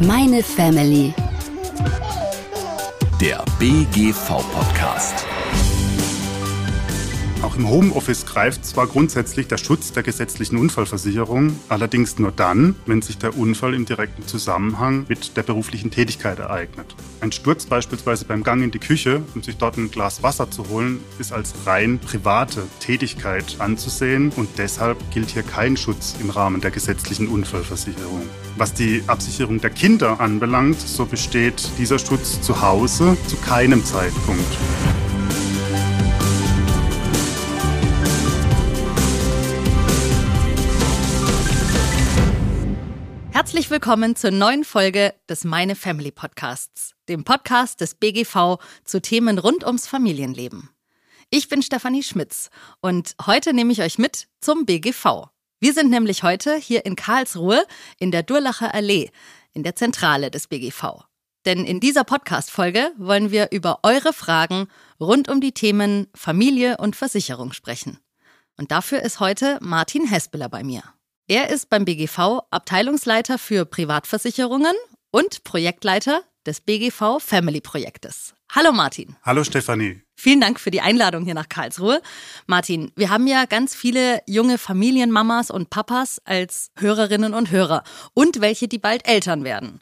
Meine 0.00 0.42
Family. 0.42 1.14
Der 3.20 3.44
BGV-Podcast. 3.58 5.26
Auch 7.44 7.56
im 7.56 7.68
Homeoffice 7.68 8.24
greift 8.24 8.64
zwar 8.64 8.86
grundsätzlich 8.86 9.48
der 9.48 9.58
Schutz 9.58 9.92
der 9.92 10.02
gesetzlichen 10.02 10.56
Unfallversicherung, 10.56 11.60
allerdings 11.68 12.18
nur 12.18 12.32
dann, 12.32 12.74
wenn 12.86 13.02
sich 13.02 13.18
der 13.18 13.36
Unfall 13.36 13.74
im 13.74 13.84
direkten 13.84 14.26
Zusammenhang 14.26 15.04
mit 15.10 15.36
der 15.36 15.42
beruflichen 15.42 15.90
Tätigkeit 15.90 16.38
ereignet. 16.38 16.96
Ein 17.20 17.32
Sturz 17.32 17.66
beispielsweise 17.66 18.24
beim 18.24 18.44
Gang 18.44 18.62
in 18.62 18.70
die 18.70 18.78
Küche, 18.78 19.20
um 19.34 19.42
sich 19.42 19.58
dort 19.58 19.76
ein 19.76 19.90
Glas 19.90 20.22
Wasser 20.22 20.50
zu 20.50 20.70
holen, 20.70 21.00
ist 21.18 21.34
als 21.34 21.52
rein 21.66 21.98
private 21.98 22.62
Tätigkeit 22.80 23.56
anzusehen 23.58 24.32
und 24.36 24.48
deshalb 24.56 24.96
gilt 25.12 25.28
hier 25.28 25.42
kein 25.42 25.76
Schutz 25.76 26.16
im 26.22 26.30
Rahmen 26.30 26.62
der 26.62 26.70
gesetzlichen 26.70 27.28
Unfallversicherung. 27.28 28.22
Was 28.56 28.72
die 28.72 29.02
Absicherung 29.06 29.60
der 29.60 29.68
Kinder 29.68 30.18
anbelangt, 30.18 30.80
so 30.80 31.04
besteht 31.04 31.62
dieser 31.76 31.98
Schutz 31.98 32.40
zu 32.40 32.62
Hause 32.62 33.18
zu 33.26 33.36
keinem 33.36 33.84
Zeitpunkt. 33.84 34.56
Herzlich 43.44 43.68
willkommen 43.68 44.16
zur 44.16 44.30
neuen 44.30 44.64
Folge 44.64 45.12
des 45.28 45.44
Meine 45.44 45.76
Family 45.76 46.10
Podcasts, 46.10 46.94
dem 47.10 47.24
Podcast 47.24 47.82
des 47.82 47.94
BGV 47.94 48.56
zu 48.84 49.02
Themen 49.02 49.38
rund 49.38 49.66
ums 49.66 49.86
Familienleben. 49.86 50.70
Ich 51.28 51.50
bin 51.50 51.60
Stefanie 51.60 52.02
Schmitz 52.02 52.48
und 52.80 53.14
heute 53.26 53.52
nehme 53.52 53.70
ich 53.70 53.82
euch 53.82 53.98
mit 53.98 54.28
zum 54.40 54.64
BGV. 54.64 55.26
Wir 55.60 55.74
sind 55.74 55.90
nämlich 55.90 56.22
heute 56.22 56.56
hier 56.56 56.86
in 56.86 56.96
Karlsruhe 56.96 57.62
in 57.98 58.10
der 58.10 58.22
Durlacher 58.22 58.72
Allee, 58.72 59.10
in 59.52 59.62
der 59.62 59.76
Zentrale 59.76 60.30
des 60.30 60.46
BGV. 60.46 61.04
Denn 61.44 61.66
in 61.66 61.80
dieser 61.80 62.04
Podcast-Folge 62.04 62.92
wollen 62.96 63.30
wir 63.30 63.50
über 63.52 63.80
eure 63.82 64.14
Fragen 64.14 64.68
rund 64.98 65.28
um 65.28 65.42
die 65.42 65.52
Themen 65.52 66.06
Familie 66.14 66.78
und 66.78 66.96
Versicherung 66.96 67.52
sprechen. 67.52 67.98
Und 68.56 68.70
dafür 68.70 69.02
ist 69.02 69.20
heute 69.20 69.58
Martin 69.60 70.08
Hespeler 70.08 70.48
bei 70.48 70.64
mir. 70.64 70.82
Er 71.26 71.48
ist 71.48 71.70
beim 71.70 71.86
BGV 71.86 72.42
Abteilungsleiter 72.50 73.38
für 73.38 73.64
Privatversicherungen 73.64 74.74
und 75.10 75.42
Projektleiter 75.42 76.20
des 76.44 76.60
BGV 76.60 77.18
Family 77.18 77.62
Projektes. 77.62 78.34
Hallo 78.52 78.72
Martin. 78.72 79.16
Hallo 79.22 79.42
Stefanie. 79.42 80.02
Vielen 80.16 80.42
Dank 80.42 80.60
für 80.60 80.70
die 80.70 80.82
Einladung 80.82 81.24
hier 81.24 81.32
nach 81.32 81.48
Karlsruhe. 81.48 82.02
Martin, 82.46 82.92
wir 82.94 83.08
haben 83.08 83.26
ja 83.26 83.46
ganz 83.46 83.74
viele 83.74 84.20
junge 84.26 84.58
Familienmamas 84.58 85.50
und 85.50 85.70
Papas 85.70 86.20
als 86.26 86.70
Hörerinnen 86.76 87.32
und 87.32 87.50
Hörer 87.50 87.84
und 88.12 88.42
welche, 88.42 88.68
die 88.68 88.78
bald 88.78 89.08
Eltern 89.08 89.44
werden. 89.44 89.80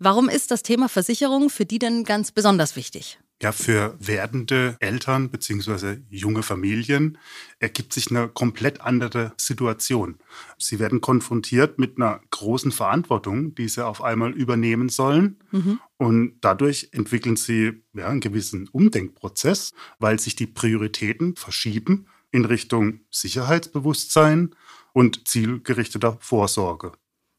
Warum 0.00 0.28
ist 0.28 0.50
das 0.50 0.64
Thema 0.64 0.88
Versicherung 0.88 1.48
für 1.48 1.64
die 1.64 1.78
denn 1.78 2.02
ganz 2.02 2.32
besonders 2.32 2.74
wichtig? 2.74 3.20
Ja, 3.42 3.50
für 3.50 3.96
werdende 3.98 4.76
Eltern 4.78 5.28
bzw. 5.28 5.96
junge 6.08 6.44
Familien 6.44 7.18
ergibt 7.58 7.92
sich 7.92 8.08
eine 8.08 8.28
komplett 8.28 8.80
andere 8.80 9.32
Situation. 9.36 10.20
Sie 10.58 10.78
werden 10.78 11.00
konfrontiert 11.00 11.76
mit 11.76 11.96
einer 11.96 12.20
großen 12.30 12.70
Verantwortung, 12.70 13.56
die 13.56 13.68
sie 13.68 13.84
auf 13.84 14.00
einmal 14.00 14.30
übernehmen 14.30 14.90
sollen. 14.90 15.40
Mhm. 15.50 15.80
Und 15.96 16.34
dadurch 16.40 16.90
entwickeln 16.92 17.34
sie 17.34 17.82
ja, 17.94 18.06
einen 18.06 18.20
gewissen 18.20 18.68
Umdenkprozess, 18.68 19.72
weil 19.98 20.20
sich 20.20 20.36
die 20.36 20.46
Prioritäten 20.46 21.34
verschieben 21.34 22.06
in 22.30 22.44
Richtung 22.44 23.00
Sicherheitsbewusstsein 23.10 24.54
und 24.92 25.26
zielgerichteter 25.26 26.16
Vorsorge. 26.20 26.92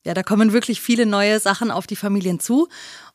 Ja, 0.05 0.13
da 0.13 0.23
kommen 0.23 0.53
wirklich 0.53 0.81
viele 0.81 1.05
neue 1.05 1.39
Sachen 1.39 1.71
auf 1.71 1.87
die 1.87 1.95
Familien 1.95 2.39
zu. 2.39 2.67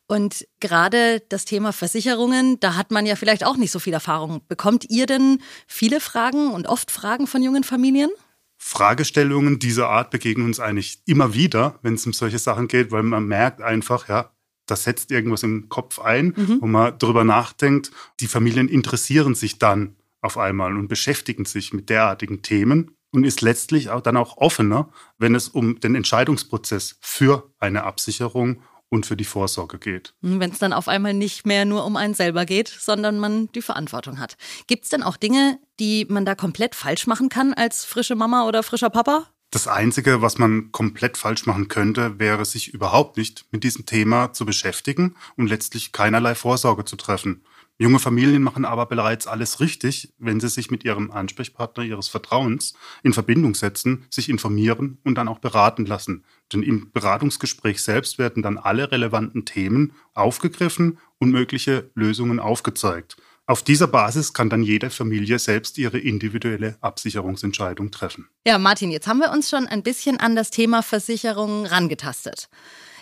Und 0.07 0.47
gerade 0.59 1.21
das 1.29 1.45
Thema 1.45 1.71
Versicherungen, 1.71 2.59
da 2.59 2.75
hat 2.75 2.89
man 2.89 3.05
ja 3.05 3.15
vielleicht 3.15 3.45
auch 3.45 3.57
nicht 3.57 3.71
so 3.71 3.77
viel 3.77 3.93
Erfahrung. 3.93 4.41
Bekommt 4.47 4.89
ihr 4.89 5.05
denn 5.05 5.39
viele 5.67 5.99
Fragen 5.99 6.51
und 6.51 6.67
oft 6.67 6.89
Fragen 6.89 7.27
von 7.27 7.43
jungen 7.43 7.63
Familien? 7.63 8.09
Fragestellungen 8.57 9.59
dieser 9.59 9.89
Art 9.89 10.09
begegnen 10.09 10.47
uns 10.47 10.59
eigentlich 10.59 11.01
immer 11.05 11.35
wieder, 11.35 11.77
wenn 11.83 11.93
es 11.93 12.05
um 12.07 12.13
solche 12.13 12.39
Sachen 12.39 12.67
geht, 12.67 12.91
weil 12.91 13.03
man 13.03 13.25
merkt 13.25 13.61
einfach, 13.61 14.09
ja, 14.09 14.31
das 14.65 14.83
setzt 14.83 15.11
irgendwas 15.11 15.43
im 15.43 15.69
Kopf 15.69 15.99
ein, 15.99 16.33
mhm. 16.35 16.57
wo 16.61 16.65
man 16.65 16.97
darüber 16.97 17.23
nachdenkt. 17.23 17.91
Die 18.19 18.27
Familien 18.27 18.67
interessieren 18.67 19.35
sich 19.35 19.59
dann 19.59 19.95
auf 20.21 20.37
einmal 20.37 20.75
und 20.75 20.87
beschäftigen 20.87 21.45
sich 21.45 21.71
mit 21.71 21.89
derartigen 21.89 22.41
Themen 22.41 22.95
und 23.11 23.23
ist 23.23 23.41
letztlich 23.41 23.89
auch 23.89 24.01
dann 24.01 24.17
auch 24.17 24.37
offener, 24.37 24.89
wenn 25.17 25.35
es 25.35 25.49
um 25.49 25.79
den 25.79 25.95
Entscheidungsprozess 25.95 26.97
für 27.01 27.51
eine 27.59 27.83
Absicherung 27.83 28.61
und 28.89 29.05
für 29.05 29.15
die 29.15 29.25
Vorsorge 29.25 29.77
geht. 29.77 30.13
Hm, 30.21 30.39
wenn 30.39 30.51
es 30.51 30.59
dann 30.59 30.73
auf 30.73 30.87
einmal 30.87 31.13
nicht 31.13 31.45
mehr 31.45 31.65
nur 31.65 31.85
um 31.85 31.95
einen 31.95 32.13
selber 32.13 32.45
geht, 32.45 32.67
sondern 32.67 33.19
man 33.19 33.51
die 33.53 33.61
Verantwortung 33.61 34.19
hat. 34.19 34.35
Gibt 34.67 34.83
es 34.83 34.89
denn 34.89 35.03
auch 35.03 35.17
Dinge, 35.17 35.59
die 35.79 36.05
man 36.09 36.25
da 36.25 36.35
komplett 36.35 36.75
falsch 36.75 37.07
machen 37.07 37.29
kann 37.29 37.53
als 37.53 37.85
frische 37.85 38.15
Mama 38.15 38.47
oder 38.47 38.63
frischer 38.63 38.89
Papa? 38.89 39.27
Das 39.51 39.67
Einzige, 39.67 40.21
was 40.21 40.37
man 40.37 40.71
komplett 40.71 41.17
falsch 41.17 41.47
machen 41.47 41.69
könnte, 41.69 42.19
wäre, 42.19 42.45
sich 42.45 42.71
überhaupt 42.71 43.17
nicht 43.17 43.45
mit 43.51 43.63
diesem 43.63 43.87
Thema 43.87 44.31
zu 44.31 44.45
beschäftigen 44.45 45.15
und 45.37 45.47
letztlich 45.47 45.91
keinerlei 45.91 46.35
Vorsorge 46.35 46.85
zu 46.85 46.97
treffen. 46.97 47.43
Junge 47.81 47.99
Familien 47.99 48.43
machen 48.43 48.65
aber 48.65 48.87
bereits 48.87 49.25
alles 49.25 49.61
richtig, 49.61 50.13
wenn 50.17 50.41
sie 50.41 50.49
sich 50.49 50.69
mit 50.69 50.83
ihrem 50.83 51.11
Ansprechpartner 51.11 51.85
ihres 51.85 52.09
Vertrauens 52.09 52.73
in 53.03 53.13
Verbindung 53.13 53.55
setzen, 53.55 54.05
sich 54.09 54.27
informieren 54.27 54.97
und 55.05 55.15
dann 55.15 55.29
auch 55.29 55.39
beraten 55.39 55.85
lassen. 55.85 56.25
Denn 56.51 56.61
im 56.61 56.91
Beratungsgespräch 56.91 57.81
selbst 57.81 58.19
werden 58.19 58.43
dann 58.43 58.57
alle 58.57 58.91
relevanten 58.91 59.45
Themen 59.45 59.93
aufgegriffen 60.13 60.97
und 61.19 61.31
mögliche 61.31 61.89
Lösungen 61.95 62.41
aufgezeigt. 62.41 63.15
Auf 63.45 63.63
dieser 63.63 63.87
Basis 63.87 64.33
kann 64.33 64.49
dann 64.49 64.61
jede 64.61 64.89
Familie 64.89 65.39
selbst 65.39 65.77
ihre 65.77 65.99
individuelle 65.99 66.77
Absicherungsentscheidung 66.81 67.91
treffen. 67.91 68.27
Ja, 68.45 68.59
Martin, 68.59 68.91
jetzt 68.91 69.07
haben 69.07 69.19
wir 69.19 69.31
uns 69.31 69.49
schon 69.49 69.67
ein 69.67 69.83
bisschen 69.83 70.19
an 70.19 70.35
das 70.35 70.49
Thema 70.49 70.83
Versicherung 70.83 71.65
rangetastet. 71.65 72.49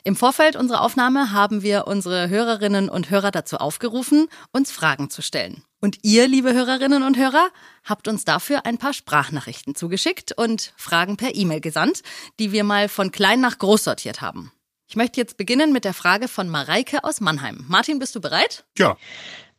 Im 0.08 0.16
Vorfeld 0.16 0.56
unserer 0.56 0.84
Aufnahme 0.84 1.34
haben 1.34 1.64
wir 1.64 1.86
unsere 1.86 2.30
Hörerinnen 2.30 2.88
und 2.88 3.10
Hörer 3.10 3.30
dazu 3.30 3.58
aufgerufen, 3.58 4.30
uns 4.54 4.72
Fragen 4.72 5.10
zu 5.10 5.22
stellen. 5.22 5.66
Und 5.82 5.98
ihr, 6.04 6.30
liebe 6.30 6.54
Hörerinnen 6.54 7.04
und 7.04 7.18
Hörer, 7.18 7.50
habt 7.84 8.08
uns 8.08 8.24
dafür 8.24 8.66
ein 8.66 8.78
paar 8.78 8.94
Sprachnachrichten 8.94 9.76
zugeschickt 9.76 10.32
und 10.32 10.72
Fragen 10.78 11.18
per 11.18 11.36
E-Mail 11.36 11.60
gesandt, 11.60 12.04
die 12.40 12.54
wir 12.54 12.64
mal 12.64 12.88
von 12.88 13.12
klein 13.12 13.42
nach 13.42 13.58
groß 13.58 13.84
sortiert 13.84 14.22
haben. 14.22 14.54
Ich 14.88 14.96
möchte 14.96 15.20
jetzt 15.20 15.36
beginnen 15.36 15.74
mit 15.74 15.84
der 15.84 15.94
Frage 15.94 16.30
von 16.30 16.48
Mareike 16.48 17.04
aus 17.04 17.20
Mannheim. 17.20 17.66
Martin, 17.68 18.00
bist 18.00 18.16
du 18.16 18.22
bereit? 18.22 18.64
Ja. 18.78 18.96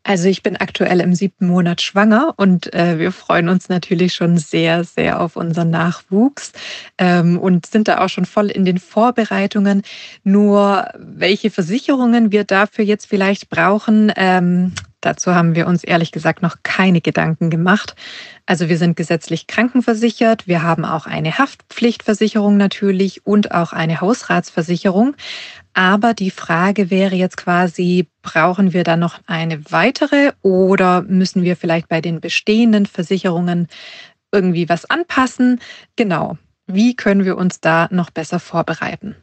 Also 0.02 0.28
ich 0.28 0.42
bin 0.42 0.56
aktuell 0.56 1.00
im 1.00 1.14
siebten 1.14 1.48
Monat 1.48 1.82
schwanger 1.82 2.32
und 2.36 2.72
äh, 2.72 2.98
wir 2.98 3.12
freuen 3.12 3.48
uns 3.48 3.68
natürlich 3.68 4.14
schon 4.14 4.38
sehr, 4.38 4.84
sehr 4.84 5.20
auf 5.20 5.36
unseren 5.36 5.70
Nachwuchs 5.70 6.52
ähm, 6.96 7.38
und 7.38 7.66
sind 7.66 7.88
da 7.88 8.04
auch 8.04 8.08
schon 8.08 8.24
voll 8.24 8.50
in 8.50 8.64
den 8.64 8.78
Vorbereitungen. 8.78 9.82
Nur 10.24 10.88
welche 10.98 11.50
Versicherungen 11.50 12.32
wir 12.32 12.44
dafür 12.44 12.84
jetzt 12.84 13.06
vielleicht 13.06 13.50
brauchen, 13.50 14.12
ähm, 14.16 14.72
Dazu 15.08 15.34
haben 15.34 15.54
wir 15.54 15.66
uns 15.66 15.84
ehrlich 15.84 16.12
gesagt 16.12 16.42
noch 16.42 16.56
keine 16.62 17.00
Gedanken 17.00 17.48
gemacht. 17.48 17.94
Also 18.44 18.68
wir 18.68 18.76
sind 18.76 18.94
gesetzlich 18.94 19.46
krankenversichert, 19.46 20.46
wir 20.46 20.62
haben 20.62 20.84
auch 20.84 21.06
eine 21.06 21.38
Haftpflichtversicherung 21.38 22.58
natürlich 22.58 23.24
und 23.24 23.52
auch 23.52 23.72
eine 23.72 24.02
Hausratsversicherung. 24.02 25.16
Aber 25.72 26.12
die 26.12 26.30
Frage 26.30 26.90
wäre 26.90 27.14
jetzt 27.14 27.38
quasi, 27.38 28.08
brauchen 28.20 28.74
wir 28.74 28.84
da 28.84 28.98
noch 28.98 29.18
eine 29.26 29.72
weitere 29.72 30.32
oder 30.42 31.00
müssen 31.00 31.42
wir 31.42 31.56
vielleicht 31.56 31.88
bei 31.88 32.02
den 32.02 32.20
bestehenden 32.20 32.84
Versicherungen 32.84 33.66
irgendwie 34.30 34.68
was 34.68 34.90
anpassen? 34.90 35.58
Genau. 35.96 36.36
Wie 36.66 36.94
können 36.94 37.24
wir 37.24 37.38
uns 37.38 37.60
da 37.60 37.88
noch 37.90 38.10
besser 38.10 38.40
vorbereiten? 38.40 39.16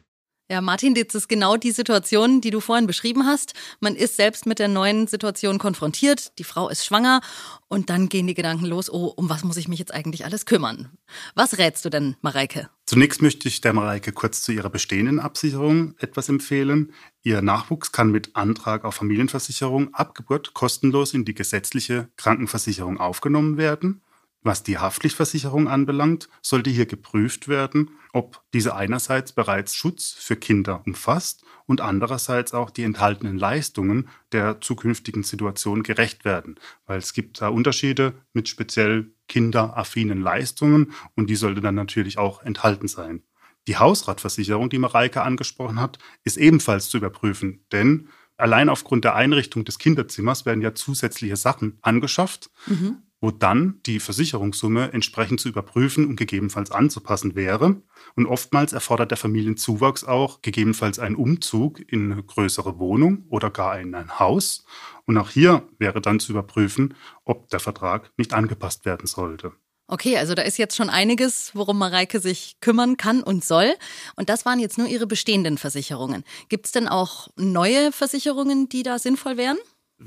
Ja, 0.48 0.60
Martin, 0.60 0.94
das 0.94 1.12
ist 1.12 1.28
genau 1.28 1.56
die 1.56 1.72
Situation, 1.72 2.40
die 2.40 2.50
du 2.50 2.60
vorhin 2.60 2.86
beschrieben 2.86 3.26
hast. 3.26 3.54
Man 3.80 3.96
ist 3.96 4.14
selbst 4.14 4.46
mit 4.46 4.60
der 4.60 4.68
neuen 4.68 5.08
Situation 5.08 5.58
konfrontiert, 5.58 6.38
die 6.38 6.44
Frau 6.44 6.68
ist 6.68 6.86
schwanger 6.86 7.20
und 7.66 7.90
dann 7.90 8.08
gehen 8.08 8.28
die 8.28 8.34
Gedanken 8.34 8.66
los, 8.66 8.88
oh, 8.88 9.12
um 9.16 9.28
was 9.28 9.42
muss 9.42 9.56
ich 9.56 9.66
mich 9.66 9.80
jetzt 9.80 9.92
eigentlich 9.92 10.24
alles 10.24 10.46
kümmern? 10.46 10.90
Was 11.34 11.58
rätst 11.58 11.84
du 11.84 11.90
denn, 11.90 12.14
Mareike? 12.22 12.70
Zunächst 12.84 13.22
möchte 13.22 13.48
ich 13.48 13.60
der 13.60 13.72
Mareike 13.72 14.12
kurz 14.12 14.42
zu 14.42 14.52
ihrer 14.52 14.70
bestehenden 14.70 15.18
Absicherung 15.18 15.96
etwas 15.98 16.28
empfehlen. 16.28 16.92
Ihr 17.24 17.42
Nachwuchs 17.42 17.90
kann 17.90 18.12
mit 18.12 18.36
Antrag 18.36 18.84
auf 18.84 18.94
Familienversicherung 18.94 19.94
ab 19.94 20.14
Geburt 20.14 20.54
kostenlos 20.54 21.12
in 21.12 21.24
die 21.24 21.34
gesetzliche 21.34 22.08
Krankenversicherung 22.16 23.00
aufgenommen 23.00 23.56
werden. 23.56 24.00
Was 24.46 24.62
die 24.62 24.78
Haftpflichtversicherung 24.78 25.66
anbelangt, 25.66 26.28
sollte 26.40 26.70
hier 26.70 26.86
geprüft 26.86 27.48
werden, 27.48 27.90
ob 28.12 28.44
diese 28.54 28.76
einerseits 28.76 29.32
bereits 29.32 29.74
Schutz 29.74 30.12
für 30.12 30.36
Kinder 30.36 30.84
umfasst 30.86 31.44
und 31.66 31.80
andererseits 31.80 32.54
auch 32.54 32.70
die 32.70 32.84
enthaltenen 32.84 33.38
Leistungen 33.38 34.08
der 34.30 34.60
zukünftigen 34.60 35.24
Situation 35.24 35.82
gerecht 35.82 36.24
werden. 36.24 36.60
Weil 36.86 36.98
es 36.98 37.12
gibt 37.12 37.40
da 37.40 37.48
Unterschiede 37.48 38.14
mit 38.34 38.48
speziell 38.48 39.10
kinderaffinen 39.26 40.20
Leistungen 40.20 40.92
und 41.16 41.28
die 41.28 41.34
sollte 41.34 41.60
dann 41.60 41.74
natürlich 41.74 42.16
auch 42.16 42.40
enthalten 42.40 42.86
sein. 42.86 43.24
Die 43.66 43.78
Hausratversicherung, 43.78 44.70
die 44.70 44.78
Mareike 44.78 45.22
angesprochen 45.22 45.80
hat, 45.80 45.98
ist 46.22 46.36
ebenfalls 46.36 46.88
zu 46.88 46.98
überprüfen, 46.98 47.64
denn 47.72 48.10
allein 48.36 48.68
aufgrund 48.68 49.02
der 49.02 49.16
Einrichtung 49.16 49.64
des 49.64 49.80
Kinderzimmers 49.80 50.46
werden 50.46 50.62
ja 50.62 50.72
zusätzliche 50.72 51.34
Sachen 51.34 51.78
angeschafft, 51.82 52.50
mhm. 52.66 53.02
Wo 53.26 53.32
dann 53.32 53.80
die 53.86 53.98
Versicherungssumme 53.98 54.92
entsprechend 54.92 55.40
zu 55.40 55.48
überprüfen 55.48 56.06
und 56.06 56.14
gegebenenfalls 56.14 56.70
anzupassen 56.70 57.34
wäre. 57.34 57.82
Und 58.14 58.26
oftmals 58.26 58.72
erfordert 58.72 59.10
der 59.10 59.18
Familienzuwachs 59.18 60.04
auch 60.04 60.42
gegebenenfalls 60.42 61.00
einen 61.00 61.16
Umzug 61.16 61.80
in 61.90 62.12
eine 62.12 62.22
größere 62.22 62.78
Wohnung 62.78 63.24
oder 63.28 63.50
gar 63.50 63.80
in 63.80 63.96
ein 63.96 64.20
Haus. 64.20 64.64
Und 65.06 65.18
auch 65.18 65.28
hier 65.28 65.68
wäre 65.80 66.00
dann 66.00 66.20
zu 66.20 66.30
überprüfen, 66.30 66.94
ob 67.24 67.48
der 67.48 67.58
Vertrag 67.58 68.12
nicht 68.16 68.32
angepasst 68.32 68.84
werden 68.84 69.08
sollte. 69.08 69.50
Okay, 69.88 70.18
also 70.18 70.34
da 70.34 70.42
ist 70.42 70.56
jetzt 70.56 70.76
schon 70.76 70.88
einiges, 70.88 71.50
worum 71.52 71.78
Mareike 71.78 72.20
sich 72.20 72.58
kümmern 72.60 72.96
kann 72.96 73.24
und 73.24 73.44
soll. 73.44 73.74
Und 74.14 74.28
das 74.28 74.46
waren 74.46 74.60
jetzt 74.60 74.78
nur 74.78 74.86
ihre 74.86 75.08
bestehenden 75.08 75.58
Versicherungen. 75.58 76.22
Gibt 76.48 76.66
es 76.66 76.72
denn 76.72 76.86
auch 76.86 77.26
neue 77.34 77.90
Versicherungen, 77.90 78.68
die 78.68 78.84
da 78.84 79.00
sinnvoll 79.00 79.36
wären? 79.36 79.58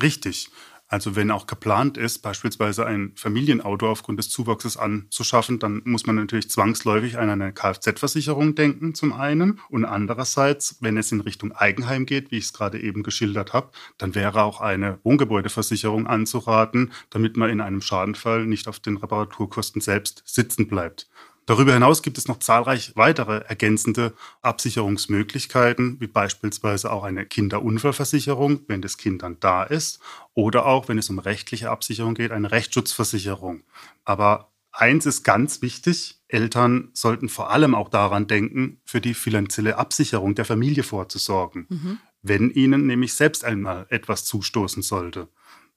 Richtig. 0.01 0.51
Also 0.89 1.15
wenn 1.15 1.29
auch 1.29 1.45
geplant 1.45 1.97
ist, 1.97 2.23
beispielsweise 2.23 2.83
ein 2.83 3.13
Familienauto 3.15 3.87
aufgrund 3.87 4.17
des 4.17 4.29
Zuwachses 4.29 4.75
anzuschaffen, 4.75 5.59
dann 5.59 5.83
muss 5.85 6.07
man 6.07 6.15
natürlich 6.15 6.49
zwangsläufig 6.49 7.19
an 7.19 7.29
eine 7.29 7.53
Kfz-Versicherung 7.53 8.55
denken 8.55 8.95
zum 8.95 9.13
einen. 9.13 9.59
Und 9.69 9.85
andererseits, 9.85 10.77
wenn 10.81 10.97
es 10.97 11.11
in 11.11 11.21
Richtung 11.21 11.51
Eigenheim 11.51 12.07
geht, 12.07 12.31
wie 12.31 12.37
ich 12.37 12.45
es 12.45 12.53
gerade 12.53 12.81
eben 12.81 13.03
geschildert 13.03 13.53
habe, 13.53 13.69
dann 13.99 14.15
wäre 14.15 14.41
auch 14.41 14.61
eine 14.61 14.97
Wohngebäudeversicherung 15.03 16.07
anzuraten, 16.07 16.91
damit 17.11 17.37
man 17.37 17.51
in 17.51 17.61
einem 17.61 17.81
Schadenfall 17.81 18.47
nicht 18.47 18.67
auf 18.67 18.79
den 18.79 18.97
Reparaturkosten 18.97 19.81
selbst 19.81 20.23
sitzen 20.25 20.67
bleibt. 20.67 21.07
Darüber 21.49 21.73
hinaus 21.73 22.03
gibt 22.03 22.19
es 22.19 22.27
noch 22.27 22.37
zahlreich 22.37 22.91
weitere 22.93 23.39
ergänzende 23.39 24.13
Absicherungsmöglichkeiten, 24.43 25.99
wie 25.99 26.05
beispielsweise 26.05 26.91
auch 26.91 27.03
eine 27.03 27.25
Kinderunfallversicherung, 27.25 28.65
wenn 28.67 28.83
das 28.83 28.99
Kind 28.99 29.23
dann 29.23 29.39
da 29.39 29.63
ist, 29.63 29.99
oder 30.35 30.67
auch, 30.67 30.89
wenn 30.89 30.99
es 30.99 31.09
um 31.09 31.17
rechtliche 31.17 31.71
Absicherung 31.71 32.13
geht, 32.13 32.31
eine 32.31 32.51
Rechtsschutzversicherung. 32.51 33.63
Aber 34.05 34.51
eins 34.71 35.07
ist 35.07 35.23
ganz 35.23 35.63
wichtig, 35.63 36.19
Eltern 36.27 36.91
sollten 36.93 37.29
vor 37.29 37.49
allem 37.49 37.73
auch 37.73 37.89
daran 37.89 38.27
denken, 38.27 38.79
für 38.85 39.01
die 39.01 39.15
finanzielle 39.15 39.79
Absicherung 39.79 40.35
der 40.35 40.45
Familie 40.45 40.83
vorzusorgen, 40.83 41.65
mhm. 41.67 41.97
wenn 42.21 42.51
ihnen 42.51 42.85
nämlich 42.85 43.15
selbst 43.15 43.43
einmal 43.43 43.87
etwas 43.89 44.23
zustoßen 44.23 44.83
sollte. 44.83 45.29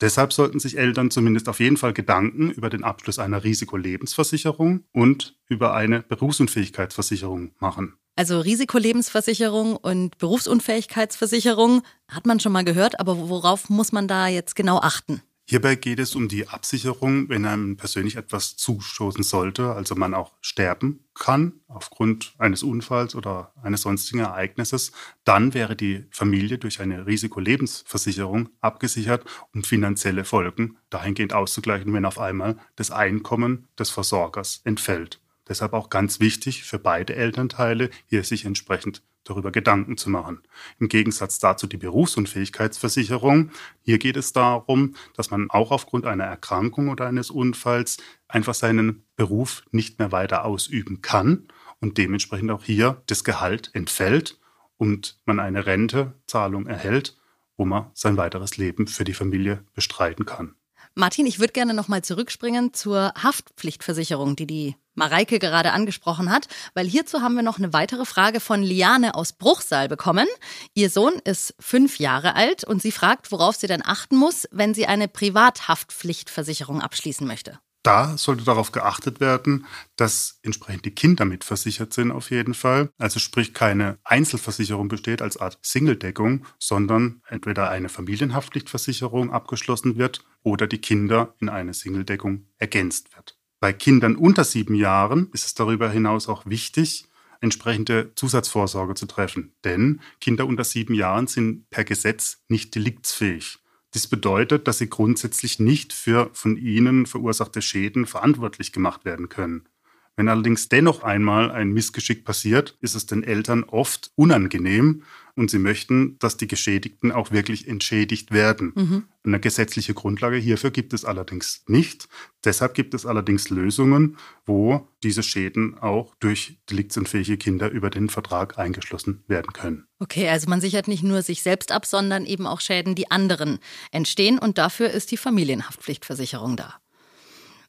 Deshalb 0.02 0.32
sollten 0.32 0.58
sich 0.58 0.76
Eltern 0.76 1.12
zumindest 1.12 1.49
auf 1.49 1.60
jeden 1.60 1.76
Fall 1.76 1.93
Gedanken 1.93 2.50
über 2.50 2.69
den 2.69 2.82
Abschluss 2.82 3.20
einer 3.20 3.44
Risikolebensversicherung 3.44 4.84
und 4.93 5.38
über 5.49 5.75
eine 5.75 6.02
Berufsunfähigkeitsversicherung 6.02 7.52
machen. 7.60 7.94
Also 8.16 8.40
Risikolebensversicherung 8.40 9.76
und 9.76 10.19
Berufsunfähigkeitsversicherung 10.19 11.82
hat 12.08 12.26
man 12.26 12.40
schon 12.40 12.50
mal 12.50 12.64
gehört, 12.64 12.99
aber 12.99 13.16
worauf 13.28 13.70
muss 13.70 13.93
man 13.93 14.08
da 14.08 14.26
jetzt 14.26 14.56
genau 14.56 14.78
achten? 14.78 15.22
Hierbei 15.52 15.75
geht 15.75 15.99
es 15.99 16.14
um 16.14 16.28
die 16.28 16.49
Absicherung, 16.49 17.28
wenn 17.28 17.44
einem 17.44 17.76
persönlich 17.76 18.16
etwas 18.16 18.56
zustoßen 18.56 19.22
sollte, 19.22 19.72
also 19.72 19.94
man 19.94 20.14
auch 20.14 20.32
sterben 20.40 21.04
kann 21.12 21.60
aufgrund 21.69 22.32
eines 22.38 22.62
Unfalls 22.62 23.14
oder 23.14 23.52
eines 23.62 23.82
sonstigen 23.82 24.20
Ereignisses, 24.20 24.93
dann 25.25 25.52
wäre 25.52 25.76
die 25.76 26.06
Familie 26.10 26.56
durch 26.56 26.81
eine 26.81 27.06
Risikolebensversicherung 27.06 28.49
abgesichert, 28.62 29.26
um 29.52 29.62
finanzielle 29.62 30.25
Folgen 30.25 30.78
dahingehend 30.88 31.34
auszugleichen, 31.34 31.93
wenn 31.93 32.06
auf 32.06 32.19
einmal 32.19 32.56
das 32.76 32.90
Einkommen 32.90 33.69
des 33.78 33.90
Versorgers 33.90 34.62
entfällt. 34.64 35.20
Deshalb 35.46 35.75
auch 35.75 35.90
ganz 35.90 36.19
wichtig 36.19 36.64
für 36.64 36.78
beide 36.78 37.14
Elternteile, 37.14 37.90
hier 38.06 38.25
sich 38.25 38.46
entsprechend 38.46 39.02
darüber 39.24 39.50
Gedanken 39.50 39.96
zu 39.96 40.10
machen. 40.10 40.42
Im 40.78 40.88
Gegensatz 40.88 41.38
dazu 41.38 41.66
die 41.66 41.76
Berufsunfähigkeitsversicherung. 41.76 43.50
Hier 43.82 43.98
geht 43.98 44.16
es 44.16 44.32
darum, 44.32 44.94
dass 45.14 45.30
man 45.30 45.50
auch 45.50 45.70
aufgrund 45.70 46.06
einer 46.06 46.24
Erkrankung 46.24 46.88
oder 46.88 47.06
eines 47.06 47.30
Unfalls 47.30 47.98
einfach 48.28 48.54
seinen 48.54 49.04
Beruf 49.16 49.62
nicht 49.70 49.98
mehr 49.98 50.12
weiter 50.12 50.44
ausüben 50.44 51.02
kann 51.02 51.48
und 51.80 51.98
dementsprechend 51.98 52.50
auch 52.50 52.64
hier 52.64 53.02
das 53.06 53.24
Gehalt 53.24 53.70
entfällt 53.74 54.38
und 54.76 55.19
man 55.24 55.40
eine 55.40 55.66
Rentezahlung 55.66 56.66
erhält, 56.66 57.16
wo 57.56 57.64
man 57.64 57.90
sein 57.94 58.16
weiteres 58.16 58.56
Leben 58.56 58.86
für 58.86 59.04
die 59.04 59.14
Familie 59.14 59.64
bestreiten 59.74 60.26
kann. 60.26 60.54
Martin, 60.94 61.26
ich 61.26 61.38
würde 61.38 61.52
gerne 61.52 61.72
nochmal 61.72 62.02
zurückspringen 62.02 62.74
zur 62.74 63.14
Haftpflichtversicherung, 63.14 64.36
die 64.36 64.46
die 64.46 64.76
Mareike 64.94 65.38
gerade 65.38 65.72
angesprochen 65.72 66.30
hat, 66.30 66.48
weil 66.74 66.86
hierzu 66.86 67.22
haben 67.22 67.34
wir 67.34 67.42
noch 67.42 67.58
eine 67.58 67.72
weitere 67.72 68.04
Frage 68.04 68.40
von 68.40 68.62
Liane 68.62 69.14
aus 69.14 69.32
Bruchsal 69.32 69.88
bekommen. 69.88 70.26
Ihr 70.74 70.90
Sohn 70.90 71.14
ist 71.24 71.54
fünf 71.58 71.98
Jahre 71.98 72.34
alt 72.34 72.64
und 72.64 72.82
sie 72.82 72.92
fragt, 72.92 73.32
worauf 73.32 73.56
sie 73.56 73.66
denn 73.66 73.84
achten 73.84 74.16
muss, 74.16 74.48
wenn 74.50 74.74
sie 74.74 74.86
eine 74.86 75.08
Privathaftpflichtversicherung 75.08 76.80
abschließen 76.80 77.26
möchte. 77.26 77.58
Da 77.82 78.16
sollte 78.16 78.44
darauf 78.44 78.70
geachtet 78.70 79.18
werden, 79.18 79.66
dass 79.96 80.38
entsprechend 80.42 80.84
die 80.84 80.94
Kinder 80.94 81.24
mitversichert 81.24 81.92
sind 81.92 82.12
auf 82.12 82.30
jeden 82.30 82.54
Fall. 82.54 82.90
Also 82.96 83.18
sprich 83.18 83.54
keine 83.54 83.98
Einzelversicherung 84.04 84.86
besteht 84.86 85.20
als 85.20 85.36
Art 85.36 85.58
Singledeckung, 85.62 86.46
sondern 86.60 87.22
entweder 87.26 87.70
eine 87.70 87.88
Familienhaftpflichtversicherung 87.88 89.32
abgeschlossen 89.32 89.98
wird 89.98 90.24
oder 90.44 90.68
die 90.68 90.78
Kinder 90.78 91.34
in 91.40 91.48
eine 91.48 91.74
Singledeckung 91.74 92.46
ergänzt 92.58 93.16
wird. 93.16 93.36
Bei 93.62 93.72
Kindern 93.72 94.16
unter 94.16 94.42
sieben 94.42 94.74
Jahren 94.74 95.28
ist 95.32 95.46
es 95.46 95.54
darüber 95.54 95.88
hinaus 95.88 96.28
auch 96.28 96.46
wichtig, 96.46 97.06
entsprechende 97.40 98.10
Zusatzvorsorge 98.16 98.94
zu 98.94 99.06
treffen. 99.06 99.52
Denn 99.62 100.00
Kinder 100.20 100.48
unter 100.48 100.64
sieben 100.64 100.94
Jahren 100.94 101.28
sind 101.28 101.70
per 101.70 101.84
Gesetz 101.84 102.42
nicht 102.48 102.74
deliktsfähig. 102.74 103.60
Dies 103.94 104.08
bedeutet, 104.08 104.66
dass 104.66 104.78
sie 104.78 104.88
grundsätzlich 104.88 105.60
nicht 105.60 105.92
für 105.92 106.30
von 106.32 106.56
ihnen 106.56 107.06
verursachte 107.06 107.62
Schäden 107.62 108.04
verantwortlich 108.04 108.72
gemacht 108.72 109.04
werden 109.04 109.28
können. 109.28 109.68
Wenn 110.16 110.28
allerdings 110.28 110.68
dennoch 110.68 111.04
einmal 111.04 111.52
ein 111.52 111.70
Missgeschick 111.70 112.24
passiert, 112.24 112.76
ist 112.80 112.96
es 112.96 113.06
den 113.06 113.22
Eltern 113.22 113.62
oft 113.62 114.10
unangenehm 114.16 115.04
und 115.34 115.50
sie 115.50 115.58
möchten, 115.58 116.19
dass 116.19 116.37
die 116.37 116.46
Geschädigten 116.46 117.11
auch 117.12 117.31
wirklich 117.31 117.67
entschädigt 117.67 118.32
werden. 118.32 118.73
Mhm. 118.75 119.05
Eine 119.25 119.40
gesetzliche 119.40 119.94
Grundlage 119.94 120.37
hierfür 120.37 120.70
gibt 120.70 120.93
es 120.93 121.05
allerdings 121.05 121.62
nicht. 121.67 122.08
Deshalb 122.44 122.75
gibt 122.75 122.93
es 122.93 123.06
allerdings 123.06 123.49
Lösungen, 123.50 124.17
wo 124.44 124.88
diese 125.02 125.23
Schäden 125.23 125.79
auch 125.79 126.14
durch 126.17 126.58
deliktsunfähige 126.70 127.37
Kinder 127.37 127.70
über 127.70 127.88
den 127.88 128.08
Vertrag 128.08 128.58
eingeschlossen 128.58 129.23
werden 129.29 129.52
können. 129.52 129.87
Okay, 130.00 130.29
also 130.29 130.50
man 130.50 130.61
sichert 130.61 130.88
nicht 130.88 131.05
nur 131.05 131.22
sich 131.22 131.43
selbst 131.43 131.72
ab, 131.72 131.86
sondern 131.86 132.27
eben 132.27 132.46
auch 132.46 132.60
Schäden, 132.60 132.94
die 132.94 133.10
anderen 133.10 133.58
entstehen 133.93 134.39
und 134.39 134.58
dafür 134.58 134.91
ist 134.91 135.12
die 135.12 135.17
Familienhaftpflichtversicherung 135.17 136.56
da. 136.56 136.81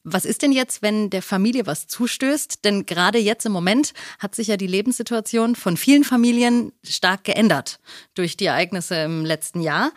Was 0.06 0.26
ist 0.26 0.42
denn 0.42 0.52
jetzt, 0.52 0.82
wenn 0.82 1.10
der 1.10 1.22
Familie 1.22 1.66
was 1.66 1.88
zustößt? 1.88 2.66
Denn 2.66 2.86
gerade 2.86 3.20
jetzt 3.20 3.46
im 3.46 3.54
Moment 3.54 3.94
hat 4.20 4.36
sich 4.36 4.48
ja 4.48 4.58
die 4.58 4.68
Lebenssituation 4.68 5.56
von 5.56 5.78
vielen 5.78 6.04
Familien 6.04 6.74
stark 6.84 7.24
geändert 7.24 7.80
durch 8.14 8.36
die 8.36 8.46
Ereignisse 8.46 8.96
im 8.96 9.24
letzten 9.24 9.62
Jahr. 9.62 9.92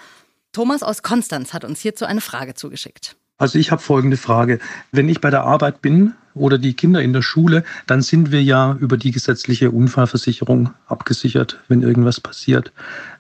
Thomas 0.53 0.85
aus 0.85 1.03
Konstanz 1.03 1.53
hat 1.53 1.65
uns 1.65 1.81
hierzu 1.81 2.05
eine 2.05 2.21
Frage 2.21 2.55
zugeschickt. 2.55 3.17
Also 3.37 3.59
ich 3.59 3.71
habe 3.71 3.83
folgende 3.83 4.17
Frage. 4.17 4.61
Wenn 4.93 5.09
ich 5.09 5.21
bei 5.21 5.29
der 5.29 5.43
Arbeit 5.43 5.83
bin 5.83 6.15
oder 6.35 6.57
die 6.57 6.75
Kinder 6.75 7.03
in 7.03 7.13
der 7.13 7.21
Schule, 7.21 7.65
dann 7.87 8.01
sind 8.01 8.31
wir 8.31 8.43
ja 8.43 8.77
über 8.81 8.97
die 8.97 9.11
gesetzliche 9.11 9.71
Unfallversicherung 9.71 10.71
abgesichert, 10.87 11.59
wenn 11.69 11.83
irgendwas 11.83 12.21
passiert. 12.21 12.73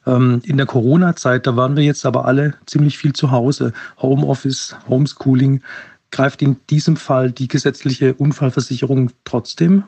Ähm, 0.07 0.40
in 0.45 0.57
der 0.57 0.66
Corona-Zeit, 0.66 1.47
da 1.47 1.57
waren 1.57 1.76
wir 1.76 1.83
jetzt 1.83 2.07
aber 2.07 2.25
alle 2.25 2.55
ziemlich 2.64 2.97
viel 2.97 3.12
zu 3.12 3.31
Hause. 3.31 3.73
Homeoffice, 3.99 4.76
Homeschooling. 4.88 5.62
Greift 6.11 6.43
in 6.43 6.57
diesem 6.71 6.97
Fall 6.97 7.33
die 7.33 7.49
gesetzliche 7.49 8.15
Unfallversicherung 8.15 9.11
trotzdem? 9.25 9.85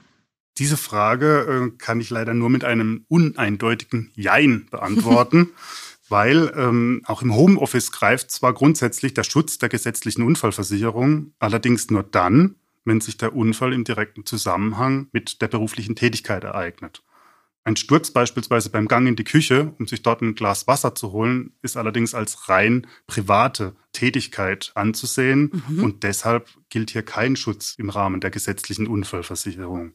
Diese 0.58 0.76
Frage 0.76 1.70
äh, 1.72 1.78
kann 1.78 2.00
ich 2.00 2.10
leider 2.10 2.34
nur 2.34 2.50
mit 2.50 2.64
einem 2.64 3.04
uneindeutigen 3.08 4.10
Jein 4.14 4.66
beantworten, 4.70 5.50
weil 6.08 6.52
ähm, 6.56 7.02
auch 7.04 7.22
im 7.22 7.34
Homeoffice 7.34 7.92
greift 7.92 8.30
zwar 8.30 8.54
grundsätzlich 8.54 9.14
der 9.14 9.24
Schutz 9.24 9.58
der 9.58 9.68
gesetzlichen 9.68 10.22
Unfallversicherung, 10.22 11.32
allerdings 11.38 11.90
nur 11.90 12.02
dann, 12.02 12.56
wenn 12.84 13.00
sich 13.00 13.18
der 13.18 13.36
Unfall 13.36 13.72
im 13.72 13.84
direkten 13.84 14.24
Zusammenhang 14.26 15.08
mit 15.12 15.42
der 15.42 15.48
beruflichen 15.48 15.94
Tätigkeit 15.94 16.42
ereignet. 16.42 17.02
Ein 17.68 17.76
Sturz 17.76 18.10
beispielsweise 18.10 18.70
beim 18.70 18.88
Gang 18.88 19.06
in 19.06 19.14
die 19.14 19.24
Küche, 19.24 19.74
um 19.78 19.86
sich 19.86 20.00
dort 20.00 20.22
ein 20.22 20.34
Glas 20.34 20.66
Wasser 20.66 20.94
zu 20.94 21.12
holen, 21.12 21.52
ist 21.60 21.76
allerdings 21.76 22.14
als 22.14 22.48
rein 22.48 22.86
private 23.06 23.76
Tätigkeit 23.92 24.72
anzusehen 24.74 25.62
mhm. 25.68 25.84
und 25.84 26.02
deshalb 26.02 26.48
gilt 26.70 26.92
hier 26.92 27.02
kein 27.02 27.36
Schutz 27.36 27.74
im 27.76 27.90
Rahmen 27.90 28.22
der 28.22 28.30
gesetzlichen 28.30 28.86
Unfallversicherung. 28.86 29.92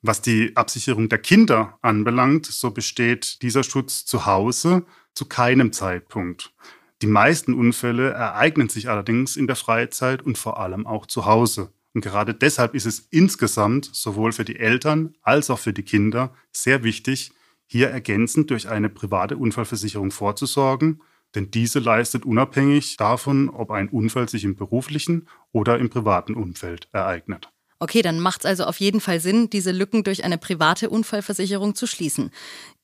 Was 0.00 0.22
die 0.22 0.54
Absicherung 0.54 1.08
der 1.08 1.18
Kinder 1.18 1.76
anbelangt, 1.82 2.46
so 2.46 2.70
besteht 2.70 3.42
dieser 3.42 3.64
Schutz 3.64 4.06
zu 4.06 4.24
Hause 4.24 4.86
zu 5.12 5.26
keinem 5.26 5.72
Zeitpunkt. 5.72 6.54
Die 7.02 7.08
meisten 7.08 7.52
Unfälle 7.52 8.10
ereignen 8.10 8.68
sich 8.68 8.88
allerdings 8.88 9.36
in 9.36 9.48
der 9.48 9.56
Freizeit 9.56 10.22
und 10.22 10.38
vor 10.38 10.60
allem 10.60 10.86
auch 10.86 11.04
zu 11.04 11.26
Hause. 11.26 11.72
Und 11.98 12.02
gerade 12.02 12.32
deshalb 12.32 12.76
ist 12.76 12.86
es 12.86 13.08
insgesamt 13.10 13.90
sowohl 13.92 14.30
für 14.30 14.44
die 14.44 14.54
Eltern 14.54 15.16
als 15.20 15.50
auch 15.50 15.58
für 15.58 15.72
die 15.72 15.82
Kinder 15.82 16.32
sehr 16.52 16.84
wichtig, 16.84 17.32
hier 17.66 17.90
ergänzend 17.90 18.50
durch 18.50 18.68
eine 18.68 18.88
private 18.88 19.36
Unfallversicherung 19.36 20.12
vorzusorgen, 20.12 21.02
denn 21.34 21.50
diese 21.50 21.80
leistet 21.80 22.24
unabhängig 22.24 22.98
davon, 22.98 23.48
ob 23.48 23.72
ein 23.72 23.88
Unfall 23.88 24.28
sich 24.28 24.44
im 24.44 24.54
beruflichen 24.54 25.28
oder 25.50 25.80
im 25.80 25.90
privaten 25.90 26.34
Umfeld 26.34 26.88
ereignet. 26.92 27.50
Okay, 27.80 28.02
dann 28.02 28.18
macht 28.18 28.40
es 28.40 28.46
also 28.46 28.64
auf 28.64 28.80
jeden 28.80 29.00
Fall 29.00 29.20
Sinn, 29.20 29.50
diese 29.50 29.70
Lücken 29.70 30.02
durch 30.02 30.24
eine 30.24 30.36
private 30.36 30.90
Unfallversicherung 30.90 31.76
zu 31.76 31.86
schließen. 31.86 32.32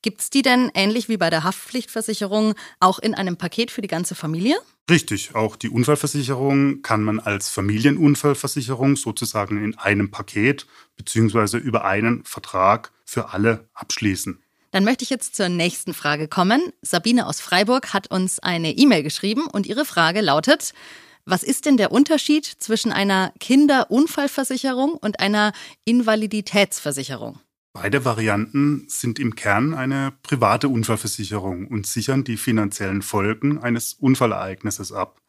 Gibt 0.02 0.20
es 0.20 0.30
die 0.30 0.42
denn 0.42 0.70
ähnlich 0.74 1.08
wie 1.08 1.16
bei 1.16 1.30
der 1.30 1.42
Haftpflichtversicherung 1.42 2.54
auch 2.78 3.00
in 3.00 3.14
einem 3.14 3.36
Paket 3.36 3.72
für 3.72 3.82
die 3.82 3.88
ganze 3.88 4.14
Familie? 4.14 4.56
Richtig, 4.88 5.34
auch 5.34 5.56
die 5.56 5.70
Unfallversicherung 5.70 6.82
kann 6.82 7.02
man 7.02 7.18
als 7.18 7.48
Familienunfallversicherung 7.48 8.96
sozusagen 8.96 9.64
in 9.64 9.76
einem 9.78 10.10
Paket 10.10 10.66
bzw. 10.96 11.56
über 11.56 11.84
einen 11.84 12.22
Vertrag 12.24 12.92
für 13.04 13.30
alle 13.30 13.68
abschließen. 13.74 14.40
Dann 14.70 14.84
möchte 14.84 15.04
ich 15.04 15.10
jetzt 15.10 15.36
zur 15.36 15.48
nächsten 15.48 15.94
Frage 15.94 16.28
kommen. 16.28 16.60
Sabine 16.82 17.26
aus 17.26 17.40
Freiburg 17.40 17.94
hat 17.94 18.10
uns 18.10 18.40
eine 18.40 18.72
E-Mail 18.72 19.02
geschrieben 19.02 19.46
und 19.46 19.66
ihre 19.66 19.84
Frage 19.84 20.20
lautet, 20.20 20.74
was 21.26 21.42
ist 21.42 21.64
denn 21.64 21.76
der 21.76 21.92
Unterschied 21.92 22.44
zwischen 22.44 22.92
einer 22.92 23.32
Kinderunfallversicherung 23.40 24.92
und 24.92 25.20
einer 25.20 25.52
Invaliditätsversicherung? 25.84 27.40
Beide 27.72 28.04
Varianten 28.04 28.84
sind 28.88 29.18
im 29.18 29.34
Kern 29.34 29.74
eine 29.74 30.12
private 30.22 30.68
Unfallversicherung 30.68 31.66
und 31.66 31.86
sichern 31.86 32.22
die 32.22 32.36
finanziellen 32.36 33.02
Folgen 33.02 33.58
eines 33.58 33.94
Unfallereignisses 33.94 34.92
ab. 34.92 35.20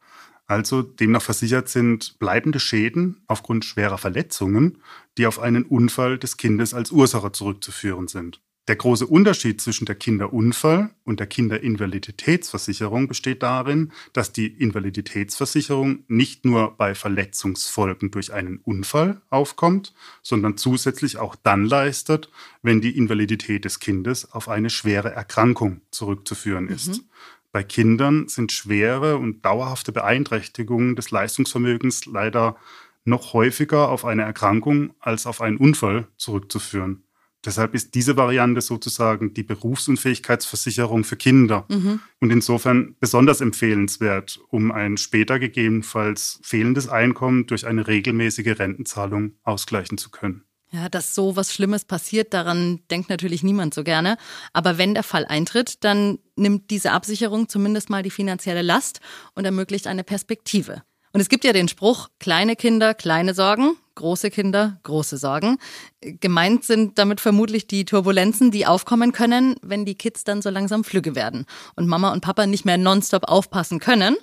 Also 0.46 0.82
demnach 0.82 1.22
versichert 1.22 1.68
sind 1.68 2.20
bleibende 2.20 2.60
Schäden 2.60 3.24
aufgrund 3.26 3.64
schwerer 3.64 3.98
Verletzungen, 3.98 4.78
die 5.18 5.26
auf 5.26 5.40
einen 5.40 5.64
Unfall 5.64 6.18
des 6.18 6.36
Kindes 6.36 6.72
als 6.72 6.92
Ursache 6.92 7.32
zurückzuführen 7.32 8.06
sind. 8.06 8.40
Der 8.68 8.74
große 8.74 9.06
Unterschied 9.06 9.60
zwischen 9.60 9.84
der 9.84 9.94
Kinderunfall- 9.94 10.90
und 11.04 11.20
der 11.20 11.28
Kinderinvaliditätsversicherung 11.28 13.06
besteht 13.06 13.44
darin, 13.44 13.92
dass 14.12 14.32
die 14.32 14.48
Invaliditätsversicherung 14.48 16.00
nicht 16.08 16.44
nur 16.44 16.76
bei 16.76 16.96
Verletzungsfolgen 16.96 18.10
durch 18.10 18.32
einen 18.32 18.58
Unfall 18.58 19.20
aufkommt, 19.30 19.94
sondern 20.20 20.56
zusätzlich 20.56 21.18
auch 21.18 21.36
dann 21.36 21.64
leistet, 21.64 22.28
wenn 22.62 22.80
die 22.80 22.96
Invalidität 22.96 23.64
des 23.64 23.78
Kindes 23.78 24.32
auf 24.32 24.48
eine 24.48 24.70
schwere 24.70 25.12
Erkrankung 25.12 25.82
zurückzuführen 25.92 26.66
ist. 26.66 26.88
Mhm. 26.88 27.04
Bei 27.52 27.62
Kindern 27.62 28.26
sind 28.26 28.50
schwere 28.50 29.16
und 29.16 29.44
dauerhafte 29.44 29.92
Beeinträchtigungen 29.92 30.96
des 30.96 31.12
Leistungsvermögens 31.12 32.04
leider 32.06 32.56
noch 33.04 33.32
häufiger 33.32 33.88
auf 33.88 34.04
eine 34.04 34.22
Erkrankung 34.22 34.92
als 34.98 35.26
auf 35.26 35.40
einen 35.40 35.56
Unfall 35.56 36.08
zurückzuführen. 36.16 37.05
Deshalb 37.46 37.74
ist 37.74 37.94
diese 37.94 38.16
Variante 38.16 38.60
sozusagen 38.60 39.32
die 39.32 39.44
Berufsunfähigkeitsversicherung 39.44 41.04
für 41.04 41.16
Kinder 41.16 41.64
mhm. 41.68 42.00
und 42.20 42.30
insofern 42.30 42.96
besonders 42.98 43.40
empfehlenswert, 43.40 44.40
um 44.48 44.72
ein 44.72 44.96
später 44.96 45.38
gegebenenfalls 45.38 46.40
fehlendes 46.42 46.88
Einkommen 46.88 47.46
durch 47.46 47.66
eine 47.66 47.86
regelmäßige 47.86 48.58
Rentenzahlung 48.58 49.32
ausgleichen 49.44 49.96
zu 49.96 50.10
können. 50.10 50.42
Ja, 50.72 50.88
dass 50.88 51.14
so 51.14 51.36
was 51.36 51.54
Schlimmes 51.54 51.84
passiert, 51.84 52.34
daran 52.34 52.80
denkt 52.90 53.08
natürlich 53.08 53.44
niemand 53.44 53.72
so 53.72 53.84
gerne. 53.84 54.16
Aber 54.52 54.78
wenn 54.78 54.94
der 54.94 55.04
Fall 55.04 55.24
eintritt, 55.24 55.84
dann 55.84 56.18
nimmt 56.34 56.70
diese 56.70 56.90
Absicherung 56.90 57.48
zumindest 57.48 57.88
mal 57.88 58.02
die 58.02 58.10
finanzielle 58.10 58.62
Last 58.62 59.00
und 59.34 59.44
ermöglicht 59.44 59.86
eine 59.86 60.02
Perspektive. 60.02 60.82
Und 61.16 61.22
es 61.22 61.30
gibt 61.30 61.44
ja 61.44 61.54
den 61.54 61.66
Spruch, 61.66 62.10
kleine 62.20 62.56
Kinder, 62.56 62.92
kleine 62.92 63.32
Sorgen, 63.32 63.74
große 63.94 64.28
Kinder, 64.28 64.78
große 64.82 65.16
Sorgen. 65.16 65.56
Gemeint 66.02 66.62
sind 66.64 66.98
damit 66.98 67.22
vermutlich 67.22 67.66
die 67.66 67.86
Turbulenzen, 67.86 68.50
die 68.50 68.66
aufkommen 68.66 69.12
können, 69.12 69.54
wenn 69.62 69.86
die 69.86 69.94
Kids 69.94 70.24
dann 70.24 70.42
so 70.42 70.50
langsam 70.50 70.84
flügge 70.84 71.14
werden 71.14 71.46
und 71.74 71.86
Mama 71.86 72.12
und 72.12 72.20
Papa 72.20 72.44
nicht 72.44 72.66
mehr 72.66 72.76
nonstop 72.76 73.30
aufpassen 73.30 73.80
können. 73.80 74.14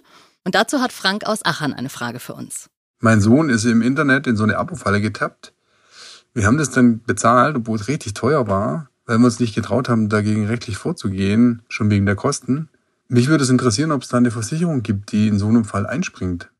Und 0.43 0.53
dazu 0.53 0.81
hat 0.81 0.93
Frank 0.93 1.25
aus 1.25 1.43
Aachen 1.43 1.73
eine 1.73 1.89
Frage 1.89 2.19
für 2.19 2.35
uns. 2.35 2.69
Mein 2.99 3.21
Sohn 3.21 3.49
ist 3.49 3.65
im 3.65 3.81
Internet 3.81 4.27
in 4.27 4.35
so 4.35 4.43
eine 4.43 4.59
Abo-Falle 4.59 5.01
getappt. 5.01 5.51
Wir 6.35 6.45
haben 6.45 6.59
das 6.59 6.69
dann 6.69 7.01
bezahlt, 7.01 7.55
obwohl 7.55 7.79
es 7.79 7.87
richtig 7.87 8.13
teuer 8.13 8.47
war, 8.47 8.91
weil 9.07 9.17
wir 9.17 9.25
uns 9.25 9.39
nicht 9.39 9.55
getraut 9.55 9.89
haben, 9.89 10.09
dagegen 10.09 10.45
rechtlich 10.45 10.77
vorzugehen, 10.77 11.63
schon 11.69 11.89
wegen 11.89 12.05
der 12.05 12.15
Kosten. 12.15 12.69
Mich 13.07 13.29
würde 13.29 13.45
es 13.45 13.49
interessieren, 13.49 13.91
ob 13.91 14.03
es 14.03 14.09
da 14.09 14.17
eine 14.17 14.29
Versicherung 14.29 14.83
gibt, 14.83 15.11
die 15.11 15.27
in 15.27 15.39
so 15.39 15.47
einem 15.47 15.65
Fall 15.65 15.87
einspringt. 15.87 16.51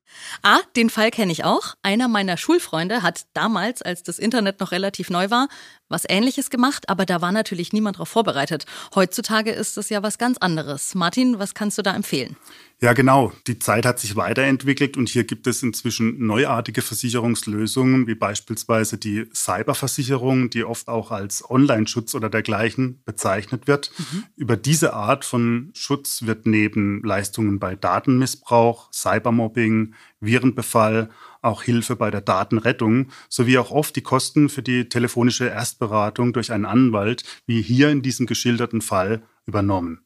Ah, 0.42 0.60
den 0.76 0.90
Fall 0.90 1.12
kenne 1.12 1.32
ich 1.32 1.44
auch. 1.44 1.76
Einer 1.82 2.08
meiner 2.08 2.38
Schulfreunde 2.38 3.04
hat 3.04 3.26
damals, 3.34 3.82
als 3.82 4.04
das 4.04 4.20
Internet 4.20 4.60
noch 4.60 4.72
relativ 4.72 5.10
neu 5.10 5.30
war, 5.30 5.48
was 5.90 6.06
Ähnliches 6.08 6.50
gemacht, 6.50 6.90
aber 6.90 7.06
da 7.06 7.22
war 7.22 7.32
natürlich 7.32 7.74
niemand 7.74 7.98
darauf 7.98 8.10
vorbereitet. 8.10 8.66
Heutzutage 8.96 9.52
ist 9.52 9.78
es 9.78 9.90
ja 9.90 10.04
was 10.04 10.18
ganz 10.18 10.38
anderes. 10.38 10.96
Martin, 10.96 11.40
was 11.40 11.54
kannst 11.54 11.78
du 11.78 11.82
da 11.82 11.94
empfehlen? 11.96 12.36
Ja, 12.84 12.92
genau. 12.92 13.32
Die 13.48 13.60
Zeit 13.60 13.86
hat 13.86 13.98
sich 13.98 14.18
weiterentwickelt 14.18 14.98
und 14.98 15.08
hier 15.08 15.24
gibt 15.24 15.48
es 15.48 15.64
inzwischen 15.64 16.28
neuartige 16.28 16.82
Versicherungslösungen, 16.82 18.08
wie 18.08 18.16
beispielsweise 18.16 18.98
die 18.98 19.26
Cyberversicherung, 19.34 20.50
die 20.50 20.66
oft 20.66 20.90
auch 20.90 21.12
als 21.12 21.50
Online-Schutz 21.50 22.14
oder 22.14 22.30
dergleichen 22.30 23.02
bezeichnet 23.06 23.68
wird. 23.68 23.92
Mhm. 23.98 24.24
Über 24.36 24.58
diese 24.58 24.92
Art 24.92 25.24
von 25.24 25.72
Schutz 25.74 26.24
wird 26.24 26.46
neben 26.46 27.02
Leistungen 27.04 27.58
bei 27.58 27.78
Datenmissbrauch, 27.78 28.92
Cybermobbing, 28.92 29.94
Virenbefall, 30.20 31.10
auch 31.42 31.64
Hilfe 31.64 31.96
bei 31.96 32.12
der 32.12 32.20
Datenrettung 32.20 33.12
sowie 33.30 33.60
auch 33.60 33.72
oft 33.72 33.96
die 33.96 34.02
Kosten 34.02 34.50
für 34.50 34.62
die 34.62 34.90
telefonische 34.90 35.46
Erstberatung 35.46 36.34
durch 36.34 36.52
einen 36.52 36.66
Anwalt, 36.66 37.24
wie 37.46 37.62
hier 37.62 37.92
in 37.92 38.02
diesem 38.02 38.26
geschilderten 38.26 38.82
Fall, 38.82 39.24
übernommen. 39.46 40.02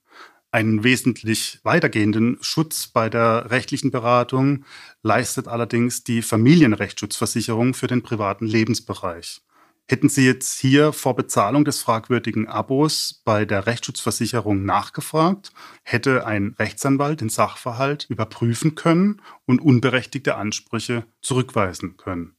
Einen 0.52 0.84
wesentlich 0.84 1.60
weitergehenden 1.64 2.38
Schutz 2.42 2.88
bei 2.88 3.10
der 3.10 3.52
rechtlichen 3.52 3.92
Beratung 3.92 4.64
leistet 5.04 5.48
allerdings 5.48 6.04
die 6.06 6.22
Familienrechtsschutzversicherung 6.22 7.74
für 7.74 7.88
den 7.88 8.02
privaten 8.02 8.48
Lebensbereich. 8.48 9.42
Hätten 9.90 10.10
Sie 10.10 10.26
jetzt 10.26 10.60
hier 10.60 10.92
vor 10.92 11.16
Bezahlung 11.16 11.64
des 11.64 11.82
fragwürdigen 11.82 12.48
Abos 12.48 13.22
bei 13.24 13.46
der 13.46 13.68
Rechtsschutzversicherung 13.68 14.66
nachgefragt, 14.66 15.52
hätte 15.84 16.26
ein 16.26 16.56
Rechtsanwalt 16.60 17.22
den 17.22 17.30
Sachverhalt 17.30 18.06
überprüfen 18.10 18.76
können 18.76 19.22
und 19.46 19.62
unberechtigte 19.62 20.36
Ansprüche 20.36 21.06
zurückweisen 21.22 21.96
können. 21.96 22.36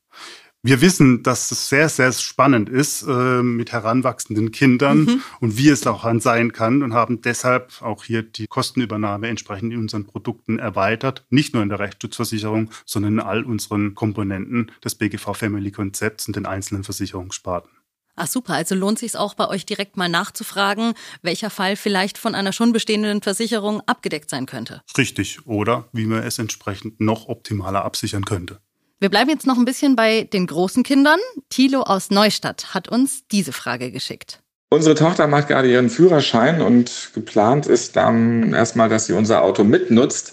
Wir 0.64 0.80
wissen, 0.80 1.22
dass 1.22 1.52
es 1.52 1.68
sehr, 1.68 1.88
sehr 1.88 2.10
spannend 2.12 2.68
ist 2.68 3.02
äh, 3.02 3.42
mit 3.42 3.70
heranwachsenden 3.70 4.50
Kindern 4.50 4.98
mhm. 5.04 5.22
und 5.40 5.56
wie 5.56 5.68
es 5.68 5.86
auch 5.86 6.04
sein 6.18 6.52
kann 6.52 6.82
und 6.82 6.94
haben 6.94 7.22
deshalb 7.22 7.80
auch 7.80 8.02
hier 8.02 8.22
die 8.22 8.48
Kostenübernahme 8.48 9.28
entsprechend 9.28 9.72
in 9.72 9.78
unseren 9.78 10.06
Produkten 10.06 10.58
erweitert. 10.58 11.24
Nicht 11.30 11.54
nur 11.54 11.62
in 11.62 11.68
der 11.68 11.78
Rechtsschutzversicherung, 11.78 12.70
sondern 12.84 13.14
in 13.14 13.20
all 13.20 13.44
unseren 13.44 13.94
Komponenten 13.94 14.72
des 14.84 14.96
BGV 14.96 15.32
Family 15.34 15.70
Konzepts 15.70 16.26
und 16.26 16.34
den 16.34 16.46
einzelnen 16.46 16.82
Versicherungssparten. 16.82 17.70
Ach 18.16 18.26
super, 18.26 18.54
also 18.54 18.74
lohnt 18.74 18.98
sich 18.98 19.16
auch 19.16 19.34
bei 19.34 19.46
euch 19.48 19.64
direkt 19.64 19.96
mal 19.96 20.08
nachzufragen, 20.08 20.94
welcher 21.22 21.50
Fall 21.50 21.76
vielleicht 21.76 22.18
von 22.18 22.34
einer 22.34 22.52
schon 22.52 22.72
bestehenden 22.72 23.22
Versicherung 23.22 23.80
abgedeckt 23.86 24.28
sein 24.28 24.46
könnte. 24.46 24.82
Richtig, 24.96 25.46
oder 25.46 25.88
wie 25.92 26.06
man 26.06 26.24
es 26.24 26.40
entsprechend 26.40 27.00
noch 27.00 27.28
optimaler 27.28 27.84
absichern 27.84 28.24
könnte. 28.24 28.60
Wir 29.00 29.10
bleiben 29.10 29.30
jetzt 29.30 29.46
noch 29.46 29.56
ein 29.56 29.64
bisschen 29.64 29.94
bei 29.94 30.24
den 30.24 30.48
großen 30.48 30.82
Kindern. 30.82 31.20
Thilo 31.50 31.82
aus 31.82 32.10
Neustadt 32.10 32.74
hat 32.74 32.88
uns 32.88 33.28
diese 33.28 33.52
Frage 33.52 33.92
geschickt. 33.92 34.40
Unsere 34.70 34.96
Tochter 34.96 35.28
macht 35.28 35.48
gerade 35.48 35.70
ihren 35.70 35.88
Führerschein 35.88 36.60
und 36.60 37.12
geplant 37.14 37.66
ist 37.66 37.94
dann 37.94 38.52
erstmal, 38.52 38.88
dass 38.88 39.06
sie 39.06 39.12
unser 39.12 39.42
Auto 39.42 39.62
mitnutzt. 39.62 40.32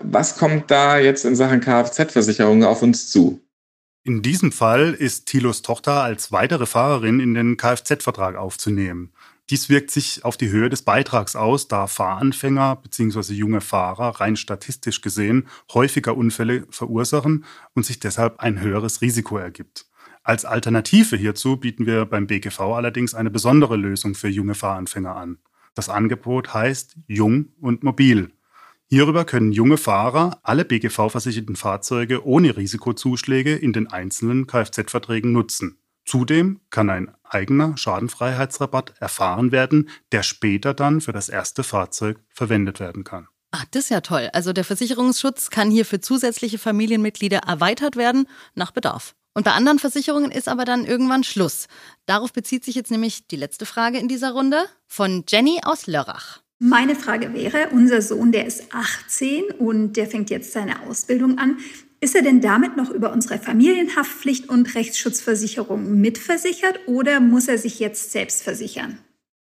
Was 0.00 0.38
kommt 0.38 0.70
da 0.70 0.98
jetzt 0.98 1.24
in 1.24 1.34
Sachen 1.34 1.60
Kfz-Versicherung 1.60 2.62
auf 2.62 2.82
uns 2.82 3.10
zu? 3.10 3.40
In 4.04 4.22
diesem 4.22 4.52
Fall 4.52 4.92
ist 4.92 5.26
Thilos 5.26 5.62
Tochter 5.62 6.02
als 6.02 6.30
weitere 6.30 6.66
Fahrerin 6.66 7.20
in 7.20 7.34
den 7.34 7.56
Kfz-Vertrag 7.56 8.36
aufzunehmen. 8.36 9.13
Dies 9.50 9.68
wirkt 9.68 9.90
sich 9.90 10.24
auf 10.24 10.38
die 10.38 10.48
Höhe 10.48 10.70
des 10.70 10.82
Beitrags 10.82 11.36
aus, 11.36 11.68
da 11.68 11.86
Fahranfänger 11.86 12.76
bzw. 12.76 13.34
junge 13.34 13.60
Fahrer 13.60 14.20
rein 14.20 14.36
statistisch 14.36 15.02
gesehen 15.02 15.48
häufiger 15.74 16.16
Unfälle 16.16 16.66
verursachen 16.70 17.44
und 17.74 17.84
sich 17.84 18.00
deshalb 18.00 18.40
ein 18.40 18.60
höheres 18.60 19.02
Risiko 19.02 19.36
ergibt. 19.36 19.86
Als 20.22 20.46
Alternative 20.46 21.16
hierzu 21.18 21.58
bieten 21.58 21.84
wir 21.84 22.06
beim 22.06 22.26
BGV 22.26 22.58
allerdings 22.60 23.14
eine 23.14 23.30
besondere 23.30 23.76
Lösung 23.76 24.14
für 24.14 24.28
junge 24.28 24.54
Fahranfänger 24.54 25.14
an. 25.14 25.36
Das 25.74 25.90
Angebot 25.90 26.54
heißt 26.54 26.96
Jung 27.06 27.50
und 27.60 27.82
Mobil. 27.82 28.32
Hierüber 28.86 29.26
können 29.26 29.52
junge 29.52 29.76
Fahrer 29.76 30.38
alle 30.42 30.64
BGV-versicherten 30.64 31.56
Fahrzeuge 31.56 32.26
ohne 32.26 32.56
Risikozuschläge 32.56 33.54
in 33.54 33.74
den 33.74 33.88
einzelnen 33.88 34.46
Kfz-Verträgen 34.46 35.32
nutzen. 35.32 35.76
Zudem 36.04 36.60
kann 36.70 36.90
ein 36.90 37.14
eigener 37.22 37.76
Schadenfreiheitsrabatt 37.76 38.94
erfahren 39.00 39.52
werden, 39.52 39.88
der 40.12 40.22
später 40.22 40.74
dann 40.74 41.00
für 41.00 41.12
das 41.12 41.28
erste 41.28 41.62
Fahrzeug 41.62 42.18
verwendet 42.28 42.80
werden 42.80 43.04
kann. 43.04 43.28
Ach, 43.50 43.64
das 43.70 43.84
ist 43.84 43.90
ja 43.90 44.00
toll. 44.00 44.30
Also 44.32 44.52
der 44.52 44.64
Versicherungsschutz 44.64 45.50
kann 45.50 45.70
hier 45.70 45.84
für 45.84 46.00
zusätzliche 46.00 46.58
Familienmitglieder 46.58 47.38
erweitert 47.38 47.96
werden 47.96 48.26
nach 48.54 48.72
Bedarf. 48.72 49.14
Und 49.32 49.44
bei 49.44 49.52
anderen 49.52 49.78
Versicherungen 49.78 50.30
ist 50.30 50.48
aber 50.48 50.64
dann 50.64 50.84
irgendwann 50.84 51.24
Schluss. 51.24 51.66
Darauf 52.06 52.32
bezieht 52.32 52.64
sich 52.64 52.74
jetzt 52.74 52.90
nämlich 52.90 53.26
die 53.26 53.36
letzte 53.36 53.66
Frage 53.66 53.98
in 53.98 54.08
dieser 54.08 54.32
Runde 54.32 54.64
von 54.86 55.24
Jenny 55.28 55.60
aus 55.64 55.86
Lörrach. 55.86 56.40
Meine 56.60 56.94
Frage 56.94 57.34
wäre, 57.34 57.68
unser 57.72 58.00
Sohn, 58.00 58.30
der 58.30 58.46
ist 58.46 58.72
18 58.72 59.44
und 59.58 59.94
der 59.94 60.06
fängt 60.06 60.30
jetzt 60.30 60.52
seine 60.52 60.82
Ausbildung 60.82 61.38
an. 61.38 61.58
Ist 62.04 62.14
er 62.14 62.20
denn 62.20 62.42
damit 62.42 62.76
noch 62.76 62.90
über 62.90 63.14
unsere 63.14 63.38
Familienhaftpflicht 63.38 64.50
und 64.50 64.74
Rechtsschutzversicherung 64.74 66.02
mitversichert 66.02 66.80
oder 66.84 67.18
muss 67.18 67.48
er 67.48 67.56
sich 67.56 67.80
jetzt 67.80 68.12
selbst 68.12 68.42
versichern? 68.42 68.98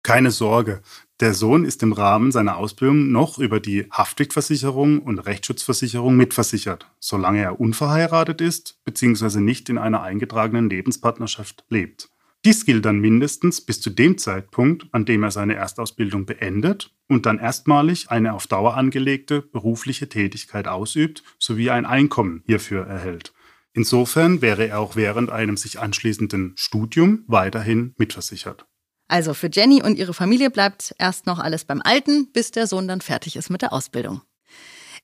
Keine 0.03 0.31
Sorge. 0.31 0.83
Der 1.21 1.33
Sohn 1.33 1.65
ist 1.65 1.83
im 1.83 1.95
Rahmen 1.95 2.31
seiner 2.31 2.59
Ausbildung 2.59 3.11
noch 3.11 3.39
über 3.39 3.59
die 3.59 3.87
Haftpflichtversicherung 3.91 4.99
und 4.99 5.21
Rechtsschutzversicherung 5.21 6.15
mitversichert, 6.15 6.91
solange 7.01 7.41
er 7.41 7.59
unverheiratet 7.59 8.43
ist 8.43 8.85
bzw. 8.85 9.41
nicht 9.41 9.71
in 9.71 9.79
einer 9.79 10.03
eingetragenen 10.03 10.69
Lebenspartnerschaft 10.69 11.65
lebt. 11.71 12.11
Dies 12.45 12.67
gilt 12.67 12.85
dann 12.85 12.99
mindestens 12.99 13.61
bis 13.61 13.81
zu 13.81 13.91
dem 13.91 14.19
Zeitpunkt, 14.19 14.87
an 14.91 15.05
dem 15.05 15.23
er 15.23 15.31
seine 15.31 15.55
Erstausbildung 15.55 16.27
beendet 16.27 16.93
und 17.09 17.25
dann 17.25 17.39
erstmalig 17.39 18.11
eine 18.11 18.35
auf 18.35 18.49
Dauer 18.49 18.77
angelegte 18.77 19.43
berufliche 19.43 20.09
Tätigkeit 20.09 20.67
ausübt 20.67 21.23
sowie 21.39 21.71
ein 21.71 21.87
Einkommen 21.87 22.43
hierfür 22.47 22.85
erhält. 22.85 23.33
Insofern 23.75 24.43
wäre 24.43 24.67
er 24.67 24.81
auch 24.81 24.97
während 24.97 25.31
einem 25.31 25.57
sich 25.57 25.79
anschließenden 25.79 26.55
Studium 26.57 27.25
weiterhin 27.29 27.95
mitversichert. 27.97 28.67
Also 29.09 29.35
für 29.35 29.51
Jenny 29.53 29.83
und 29.83 29.99
ihre 29.99 30.15
Familie 30.15 30.51
bleibt 30.51 30.95
erst 30.99 31.27
noch 31.27 31.39
alles 31.39 31.65
beim 31.65 31.81
Alten, 31.83 32.33
bis 32.33 32.51
der 32.51 32.67
Sohn 32.67 32.89
dann 32.89 33.01
fertig 33.01 33.37
ist 33.37 33.51
mit 33.51 33.63
der 33.63 33.73
Ausbildung. 33.73 34.23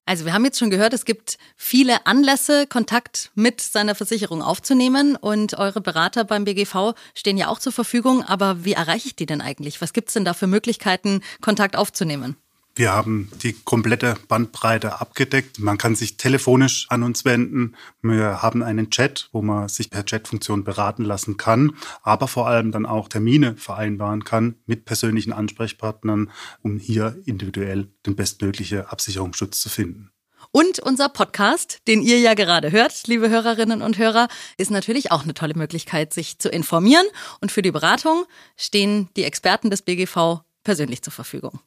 Also 0.09 0.25
wir 0.25 0.33
haben 0.33 0.47
jetzt 0.47 0.59
schon 0.59 0.71
gehört, 0.71 0.95
es 0.95 1.05
gibt 1.05 1.37
viele 1.55 2.07
Anlässe, 2.07 2.67
Kontakt 2.67 3.31
mit 3.35 3.61
seiner 3.61 3.95
Versicherung 3.95 4.41
aufzunehmen 4.41 5.17
und 5.17 5.59
eure 5.59 5.83
Berater 5.83 6.25
beim 6.25 6.47
BGV 6.47 6.95
stehen 7.15 7.37
ja 7.37 7.49
auch 7.49 7.59
zur 7.59 7.73
Verfügung. 7.73 8.23
Aber 8.23 8.65
wie 8.65 8.73
erreiche 8.73 9.09
ich 9.09 9.17
die 9.17 9.27
denn 9.27 9.43
eigentlich? 9.43 9.83
Was 9.83 9.93
gibt 9.93 10.09
es 10.09 10.15
denn 10.15 10.25
da 10.25 10.33
für 10.33 10.47
Möglichkeiten, 10.47 11.21
Kontakt 11.43 11.77
aufzunehmen? 11.77 12.39
Wir 12.79 12.93
haben 12.93 13.29
die 13.43 13.55
komplette 13.55 14.15
Bandbreite 14.29 15.01
abgedeckt. 15.01 15.59
Man 15.59 15.79
kann 15.79 15.97
sich 15.97 16.17
telefonisch 16.17 16.87
an 16.91 17.03
uns 17.03 17.25
wenden. 17.25 17.75
Wir 18.03 18.41
haben 18.41 18.63
einen 18.63 18.89
Chat, 18.91 19.31
wo 19.33 19.43
man 19.43 19.69
sich 19.69 19.91
per 19.91 20.05
Chatfunktion 20.05 20.63
beraten 20.63 21.05
lassen 21.05 21.37
kann, 21.37 21.73
aber 22.05 22.29
vor 22.29 22.47
allem 22.47 22.71
dann 22.71 22.87
auch 22.87 23.09
Termine 23.09 23.57
vereinbaren 23.57 24.23
kann 24.23 24.55
mit 24.67 24.85
persönlichen 24.85 25.33
Ansprechpartnern, 25.33 26.31
um 26.63 26.79
hier 26.79 27.21
individuell 27.25 27.89
den 28.07 28.15
bestmöglichen 28.15 28.87
Absicherungsschutz 28.87 29.59
zu 29.59 29.69
finden. 29.69 30.13
Und 30.53 30.79
unser 30.79 31.09
Podcast, 31.09 31.81
den 31.89 32.01
ihr 32.01 32.21
ja 32.21 32.35
gerade 32.35 32.71
hört, 32.71 33.09
liebe 33.09 33.29
Hörerinnen 33.29 33.83
und 33.83 33.99
Hörer, 33.99 34.29
ist 34.57 34.71
natürlich 34.71 35.11
auch 35.11 35.25
eine 35.25 35.35
tolle 35.35 35.55
Möglichkeit, 35.55 36.15
sich 36.15 36.39
zu 36.39 36.49
informieren. 36.49 37.07
Und 37.41 37.51
für 37.51 37.63
die 37.63 37.73
Beratung 37.73 38.25
stehen 38.57 39.09
die 39.17 39.25
Experten 39.25 39.69
des 39.69 39.83
BGV 39.83 40.43
persönlich 40.63 41.03
zur 41.03 41.13
Verfügung. 41.13 41.59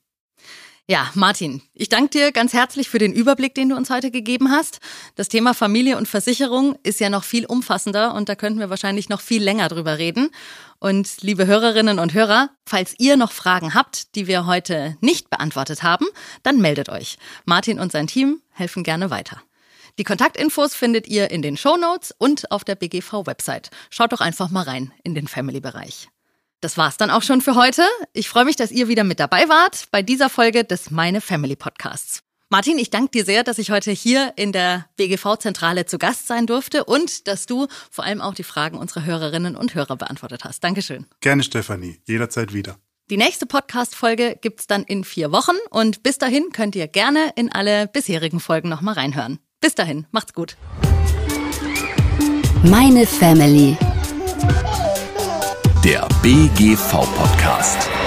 Ja, 0.91 1.09
Martin, 1.13 1.61
ich 1.73 1.87
danke 1.87 2.09
dir 2.09 2.33
ganz 2.33 2.51
herzlich 2.51 2.89
für 2.89 2.97
den 2.97 3.13
Überblick, 3.13 3.55
den 3.55 3.69
du 3.69 3.77
uns 3.77 3.89
heute 3.89 4.11
gegeben 4.11 4.51
hast. 4.51 4.81
Das 5.15 5.29
Thema 5.29 5.53
Familie 5.53 5.95
und 5.95 6.05
Versicherung 6.05 6.77
ist 6.83 6.99
ja 6.99 7.09
noch 7.09 7.23
viel 7.23 7.45
umfassender 7.45 8.13
und 8.13 8.27
da 8.27 8.35
könnten 8.35 8.59
wir 8.59 8.69
wahrscheinlich 8.69 9.07
noch 9.07 9.21
viel 9.21 9.41
länger 9.41 9.69
drüber 9.69 9.99
reden. 9.99 10.31
Und 10.79 11.21
liebe 11.21 11.47
Hörerinnen 11.47 11.97
und 11.97 12.13
Hörer, 12.13 12.49
falls 12.65 12.93
ihr 12.97 13.15
noch 13.15 13.31
Fragen 13.31 13.73
habt, 13.73 14.15
die 14.15 14.27
wir 14.27 14.45
heute 14.45 14.97
nicht 14.99 15.29
beantwortet 15.29 15.81
haben, 15.81 16.07
dann 16.43 16.59
meldet 16.59 16.89
euch. 16.89 17.17
Martin 17.45 17.79
und 17.79 17.93
sein 17.93 18.07
Team 18.07 18.41
helfen 18.49 18.83
gerne 18.83 19.09
weiter. 19.09 19.41
Die 19.97 20.03
Kontaktinfos 20.03 20.75
findet 20.75 21.07
ihr 21.07 21.31
in 21.31 21.41
den 21.41 21.55
Show 21.55 21.77
Notes 21.77 22.13
und 22.17 22.51
auf 22.51 22.65
der 22.65 22.75
BGV-Website. 22.75 23.69
Schaut 23.91 24.11
doch 24.11 24.19
einfach 24.19 24.49
mal 24.49 24.63
rein 24.63 24.91
in 25.05 25.15
den 25.15 25.29
Family-Bereich. 25.29 26.09
Das 26.61 26.77
war's 26.77 26.95
dann 26.97 27.09
auch 27.09 27.23
schon 27.23 27.41
für 27.41 27.55
heute. 27.55 27.81
Ich 28.13 28.29
freue 28.29 28.45
mich, 28.45 28.55
dass 28.55 28.71
ihr 28.71 28.87
wieder 28.87 29.03
mit 29.03 29.19
dabei 29.19 29.49
wart 29.49 29.85
bei 29.89 30.03
dieser 30.03 30.29
Folge 30.29 30.63
des 30.63 30.91
Meine 30.91 31.19
Family 31.19 31.55
Podcasts. 31.55 32.21
Martin, 32.49 32.77
ich 32.77 32.91
danke 32.91 33.09
dir 33.11 33.25
sehr, 33.25 33.43
dass 33.43 33.57
ich 33.57 33.71
heute 33.71 33.89
hier 33.91 34.33
in 34.35 34.51
der 34.51 34.85
BGV-Zentrale 34.97 35.85
zu 35.85 35.97
Gast 35.97 36.27
sein 36.27 36.45
durfte 36.45 36.83
und 36.83 37.27
dass 37.27 37.47
du 37.47 37.67
vor 37.89 38.03
allem 38.03 38.21
auch 38.21 38.35
die 38.35 38.43
Fragen 38.43 38.77
unserer 38.77 39.05
Hörerinnen 39.05 39.55
und 39.55 39.73
Hörer 39.73 39.95
beantwortet 39.95 40.43
hast. 40.43 40.63
Dankeschön. 40.63 41.07
Gerne, 41.21 41.41
Stefanie. 41.43 41.99
Jederzeit 42.05 42.53
wieder. 42.53 42.77
Die 43.09 43.17
nächste 43.17 43.47
Podcast-Folge 43.47 44.37
gibt's 44.39 44.67
dann 44.67 44.83
in 44.83 45.03
vier 45.03 45.31
Wochen 45.31 45.55
und 45.71 46.03
bis 46.03 46.19
dahin 46.19 46.51
könnt 46.51 46.75
ihr 46.75 46.87
gerne 46.87 47.31
in 47.35 47.51
alle 47.51 47.87
bisherigen 47.87 48.39
Folgen 48.39 48.69
nochmal 48.69 48.93
reinhören. 48.93 49.39
Bis 49.61 49.73
dahin, 49.73 50.05
macht's 50.11 50.33
gut. 50.33 50.57
Meine 52.63 53.07
Family 53.07 53.77
der 55.83 56.07
BGV-Podcast. 56.21 58.00